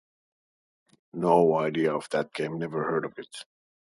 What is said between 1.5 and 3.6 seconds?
idea of that game, never heard of it.